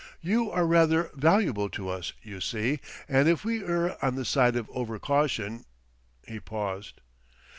"You 0.23 0.49
are 0.49 0.65
rather 0.65 1.11
valuable 1.13 1.69
to 1.69 1.87
us, 1.89 2.13
you 2.23 2.41
see, 2.41 2.79
and 3.07 3.29
if 3.29 3.45
we 3.45 3.63
err 3.63 4.03
on 4.03 4.15
the 4.15 4.25
side 4.25 4.55
of 4.55 4.67
over 4.71 4.97
caution" 4.97 5.63
He 6.27 6.39
paused. 6.39 7.01